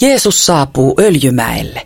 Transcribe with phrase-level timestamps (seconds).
[0.00, 1.82] Jeesus saapuu Öljymäelle.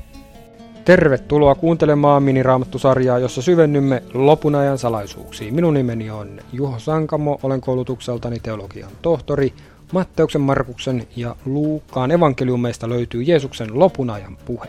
[0.84, 5.54] Tervetuloa kuuntelemaan miniraamattusarjaa, jossa syvennymme lopun ajan salaisuuksiin.
[5.54, 9.52] Minun nimeni on Juho Sankamo, olen koulutukseltani teologian tohtori.
[9.92, 14.68] Matteuksen, Markuksen ja Luukkaan evankeliumeista löytyy Jeesuksen lopun ajan puhe.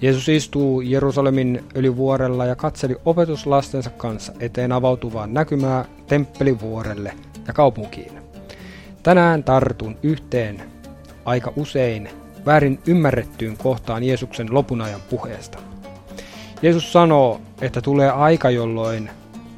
[0.00, 7.12] Jeesus istuu Jerusalemin öljyvuorella ja katseli opetuslastensa kanssa eteen avautuvaan näkymää temppelivuorelle
[7.46, 8.12] ja kaupunkiin.
[9.02, 10.62] Tänään tartun yhteen
[11.24, 12.08] aika usein
[12.46, 15.58] väärin ymmärrettyyn kohtaan Jeesuksen lopunajan puheesta.
[16.62, 19.10] Jeesus sanoo, että tulee aika, jolloin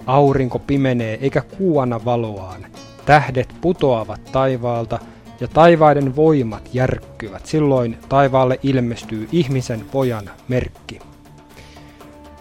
[0.07, 2.67] aurinko pimenee eikä kuu anna valoaan,
[3.07, 4.99] tähdet putoavat taivaalta
[5.41, 7.47] ja taivaiden voimat järkkyvät.
[7.47, 10.99] Silloin taivaalle ilmestyy ihmisen pojan merkki.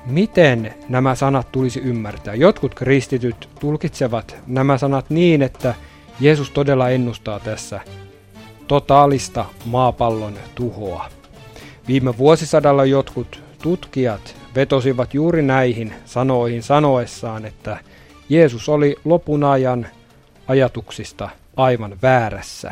[0.06, 2.36] Miten nämä sanat tulisi ymmärtää?
[2.36, 5.76] Jotkut kristityt tulkitsevat nämä sanat niin, että
[6.20, 7.82] Jeesus todella ennustaa tässä
[8.68, 11.10] totaalista maapallon tuhoa.
[11.88, 17.78] Viime vuosisadalla jotkut tutkijat vetosivat juuri näihin sanoihin sanoessaan, että
[18.30, 19.88] Jeesus oli lopun ajan
[20.48, 22.72] ajatuksista aivan väärässä.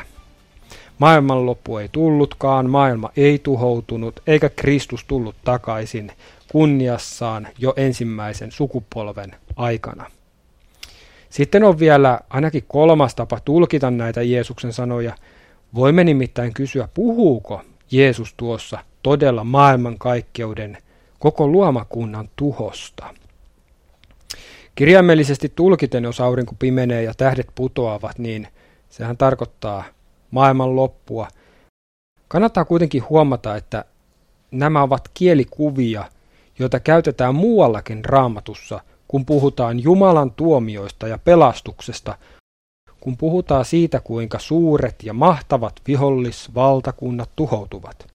[0.98, 6.12] Maailmanloppu ei tullutkaan, maailma ei tuhoutunut, eikä Kristus tullut takaisin
[6.52, 10.06] kunniassaan jo ensimmäisen sukupolven aikana.
[11.30, 15.16] Sitten on vielä ainakin kolmas tapa tulkita näitä Jeesuksen sanoja–
[15.76, 20.78] Voimme nimittäin kysyä, puhuuko Jeesus tuossa todella maailmankaikkeuden
[21.20, 23.14] koko luomakunnan tuhosta.
[24.76, 28.48] Kirjaimellisesti tulkiten, jos aurinko pimenee ja tähdet putoavat, niin
[28.90, 29.84] sehän tarkoittaa
[30.32, 31.28] maailman loppua.
[32.28, 33.86] Kannattaa kuitenkin huomata, että
[34.52, 36.06] nämä ovat kielikuvia,
[36.60, 42.18] joita käytetään muuallakin raamatussa, kun puhutaan Jumalan tuomioista ja pelastuksesta
[43.04, 48.08] kun puhutaan siitä, kuinka suuret ja mahtavat vihollisvaltakunnat tuhoutuvat.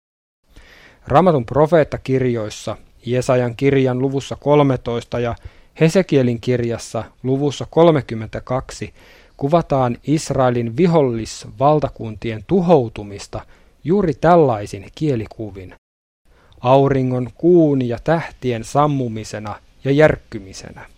[1.07, 5.35] Ramatun profeettakirjoissa, Jesajan kirjan luvussa 13 ja
[5.81, 8.95] Hesekielin kirjassa luvussa 32
[9.37, 13.41] kuvataan Israelin vihollisvaltakuntien tuhoutumista
[13.85, 15.75] juuri tällaisin kielikuvin.
[16.61, 20.96] Auringon, kuun ja tähtien sammumisena ja järkkymisenä.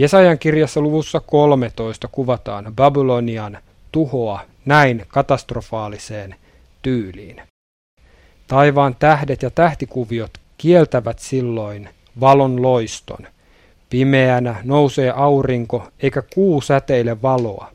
[0.00, 3.58] Jesajan kirjassa luvussa 13 kuvataan Babylonian
[3.92, 6.34] tuhoa näin katastrofaaliseen
[6.82, 7.42] tyyliin.
[8.46, 11.88] Taivaan tähdet ja tähtikuviot kieltävät silloin
[12.20, 13.26] valon loiston.
[13.90, 17.70] Pimeänä nousee aurinko eikä kuu säteile valoa.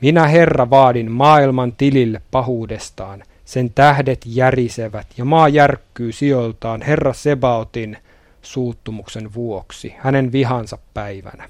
[0.00, 7.96] Minä Herra vaadin maailman tilille pahuudestaan, sen tähdet järisevät ja maa järkkyy sijoiltaan Herra Sebaotin
[8.42, 11.48] suuttumuksen vuoksi, hänen vihansa päivänä.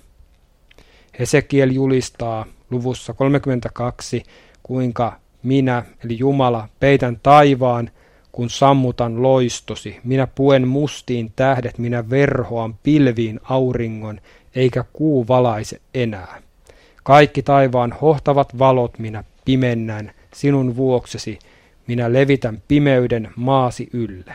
[1.18, 4.22] Hesekiel julistaa luvussa 32,
[4.62, 7.90] kuinka minä, eli Jumala, peitän taivaan,
[8.32, 10.00] kun sammutan loistosi.
[10.04, 14.20] Minä puen mustiin tähdet, minä verhoan pilviin auringon,
[14.54, 16.42] eikä kuu valaise enää.
[17.02, 21.38] Kaikki taivaan hohtavat valot minä pimennän sinun vuoksesi,
[21.86, 24.34] minä levitän pimeyden maasi ylle.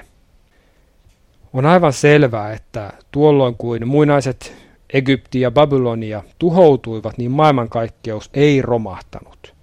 [1.54, 4.54] On aivan selvää, että tuolloin kuin muinaiset
[4.94, 9.54] Egypti ja Babylonia tuhoutuivat, niin maailmankaikkeus ei romahtanut.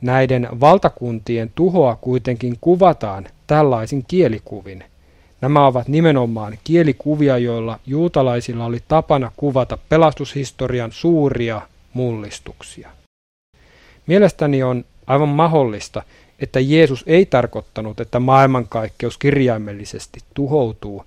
[0.00, 4.84] Näiden valtakuntien tuhoa kuitenkin kuvataan tällaisin kielikuvin.
[5.40, 11.60] Nämä ovat nimenomaan kielikuvia, joilla juutalaisilla oli tapana kuvata pelastushistorian suuria
[11.92, 12.90] mullistuksia.
[14.06, 16.02] Mielestäni on aivan mahdollista,
[16.40, 21.04] että Jeesus ei tarkoittanut, että maailmankaikkeus kirjaimellisesti tuhoutuu,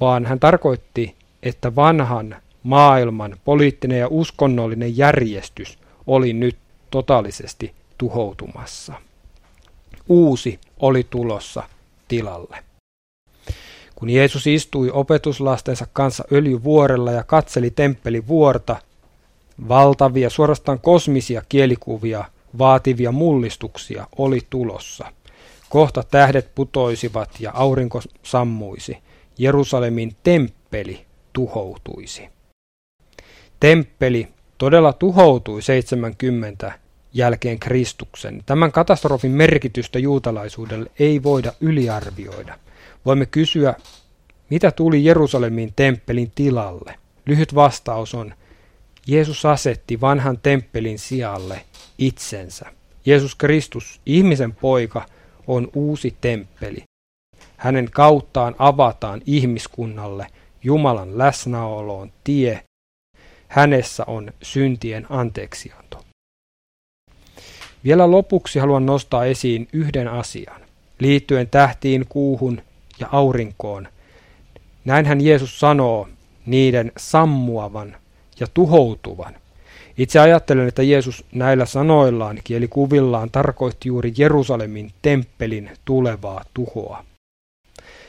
[0.00, 6.56] vaan hän tarkoitti, että vanhan maailman poliittinen ja uskonnollinen järjestys oli nyt
[6.90, 8.92] totaalisesti tuhoutumassa.
[10.08, 11.62] Uusi oli tulossa
[12.08, 12.56] tilalle.
[13.94, 18.76] Kun Jeesus istui opetuslastensa kanssa öljyvuorella ja katseli temppelivuorta,
[19.68, 22.24] valtavia, suorastaan kosmisia kielikuvia
[22.58, 25.12] vaativia mullistuksia oli tulossa.
[25.68, 28.98] Kohta tähdet putoisivat ja aurinko sammuisi.
[29.38, 32.28] Jerusalemin temppeli tuhoutuisi.
[33.60, 34.28] Temppeli
[34.58, 36.72] todella tuhoutui 70
[37.14, 38.42] jälkeen Kristuksen.
[38.46, 42.58] Tämän katastrofin merkitystä juutalaisuudelle ei voida yliarvioida.
[43.06, 43.74] Voimme kysyä,
[44.50, 46.94] mitä tuli Jerusalemin temppelin tilalle?
[47.26, 48.34] Lyhyt vastaus on,
[49.08, 51.64] Jeesus asetti vanhan temppelin sijalle
[51.98, 52.66] itsensä.
[53.06, 55.06] Jeesus Kristus, ihmisen poika,
[55.46, 56.82] on uusi temppeli.
[57.56, 60.26] Hänen kauttaan avataan ihmiskunnalle
[60.62, 62.64] Jumalan läsnäoloon tie.
[63.48, 66.04] Hänessä on syntien anteeksianto.
[67.84, 70.60] Vielä lopuksi haluan nostaa esiin yhden asian.
[70.98, 72.62] liittyen tähtiin, kuuhun
[73.00, 73.88] ja aurinkoon.
[74.84, 76.08] Näinhän Jeesus sanoo
[76.46, 77.96] niiden sammuavan
[78.40, 79.34] ja tuhoutuvan.
[79.98, 87.04] Itse ajattelen, että Jeesus näillä sanoillaan, kielikuvillaan, tarkoitti juuri Jerusalemin temppelin tulevaa tuhoa.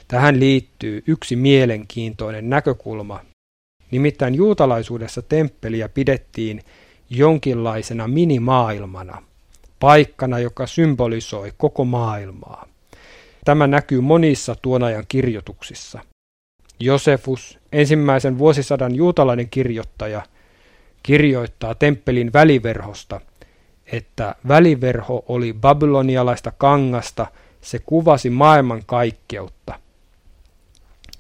[0.08, 3.20] Tähän liittyy yksi mielenkiintoinen näkökulma.
[3.92, 6.62] Nimittäin juutalaisuudessa temppeliä pidettiin
[7.10, 9.24] jonkinlaisena minimaailmana,
[9.80, 12.68] paikkana, joka symbolisoi koko maailmaa.
[13.46, 16.00] Tämä näkyy monissa tuon ajan kirjoituksissa.
[16.80, 20.22] Josefus, ensimmäisen vuosisadan juutalainen kirjoittaja,
[21.04, 23.22] kirjoittaa temppelin väliverhosta,
[23.92, 27.28] että väliverho oli babylonialaista kangasta,
[27.62, 29.80] se kuvasi maailman kaikkeutta.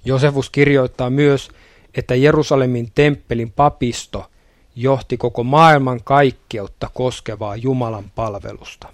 [0.05, 1.49] Josefus kirjoittaa myös,
[1.95, 4.29] että Jerusalemin temppelin papisto
[4.75, 8.87] johti koko maailman kaikkeutta koskevaa Jumalan palvelusta.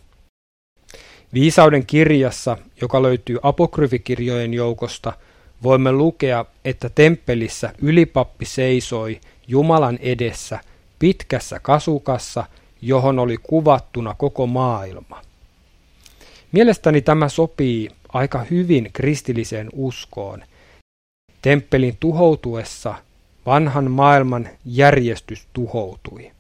[1.34, 5.14] Viisauden kirjassa, joka löytyy apokryfikirjojen joukosta,
[5.64, 10.60] voimme lukea, että temppelissä ylipappi seisoi Jumalan edessä
[11.00, 12.46] pitkässä kasukassa,
[12.82, 15.22] johon oli kuvattuna koko maailma.
[16.52, 20.44] Mielestäni tämä sopii aika hyvin kristilliseen uskoon.
[21.42, 22.96] Temppelin tuhoutuessa
[23.46, 26.32] vanhan maailman järjestys tuhoutui.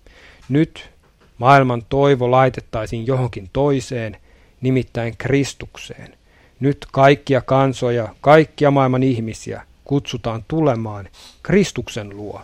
[0.49, 0.89] Nyt
[1.37, 4.17] maailman toivo laitettaisiin johonkin toiseen,
[4.61, 6.17] nimittäin Kristukseen.
[6.59, 11.07] Nyt kaikkia kansoja, kaikkia maailman ihmisiä kutsutaan tulemaan
[11.43, 12.41] Kristuksen luo.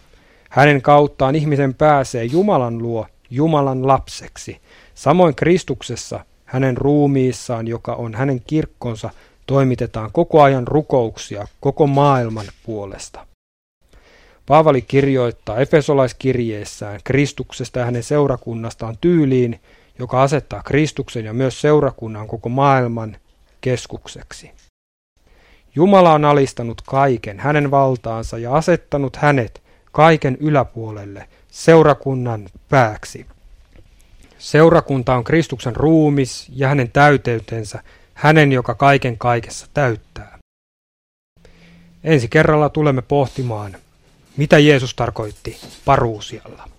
[0.49, 4.61] Hänen kauttaan ihmisen pääsee Jumalan luo Jumalan lapseksi.
[4.95, 9.09] Samoin Kristuksessa, hänen ruumiissaan, joka on hänen kirkkonsa,
[9.47, 13.27] toimitetaan koko ajan rukouksia koko maailman puolesta.
[14.45, 19.59] Paavali kirjoittaa Efesolaiskirjeessään Kristuksesta ja hänen seurakunnastaan tyyliin,
[19.99, 23.17] joka asettaa Kristuksen ja myös seurakunnan koko maailman
[23.61, 24.51] keskukseksi.
[25.75, 33.25] Jumala on alistanut kaiken hänen valtaansa ja asettanut hänet kaiken yläpuolelle seurakunnan pääksi.
[34.37, 40.37] Seurakunta on Kristuksen ruumis ja hänen täyteytensä, hänen, joka kaiken kaikessa täyttää.
[42.03, 43.75] Ensi kerralla tulemme pohtimaan,
[44.37, 46.69] mitä Jeesus tarkoitti paruusialla.